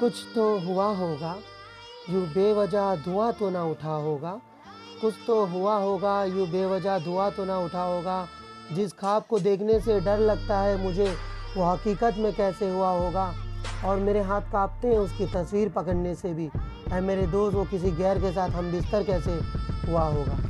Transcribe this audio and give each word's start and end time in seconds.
कुछ 0.00 0.12
तो 0.34 0.58
हुआ 0.58 0.86
होगा, 0.86 1.36
यूँ 2.10 2.26
बेवजह 2.26 2.94
धुआँ 2.96 3.32
तो 3.32 3.50
ना 3.50 3.64
उठा 3.64 3.92
होगा। 3.92 4.40
कुछ 5.00 5.14
तो 5.26 5.44
हुआ 5.46 5.76
होगा, 5.76 6.24
यूँ 6.24 6.48
बेवजह 6.48 6.98
धुआँ 6.98 7.30
तो 7.30 7.44
ना 7.44 7.58
उठा 7.58 7.82
होगा। 7.82 8.28
जिस 8.72 8.92
ख्वाब 8.92 9.22
को 9.22 9.38
देखने 9.38 9.80
से 9.80 10.00
डर 10.00 10.18
लगता 10.18 10.60
है 10.60 10.82
मुझे, 10.82 11.16
वो 11.56 11.64
हकीकत 11.64 12.14
में 12.18 12.32
कैसे 12.32 12.70
हुआ 12.70 12.90
होगा? 12.90 13.34
और 13.84 13.96
मेरे 13.96 14.20
हाथ 14.20 14.40
कांपते 14.40 14.88
हैं 14.88 14.98
उसकी 14.98 15.26
तस्वीर 15.26 15.68
पकड़ने 15.68 16.14
से 16.14 16.34
भी। 16.34 16.50
है 16.88 17.00
मेरे 17.00 17.26
दोस्त, 17.26 17.56
वो 17.56 17.64
किसी 17.64 17.90
गैर 17.90 18.18
के 18.18 18.32
साथ 18.32 18.50
हम 18.50 18.72
बिस्तर 18.72 19.04
कैसे 19.04 19.30
हुआ 19.90 20.02
होगा? 20.02 20.49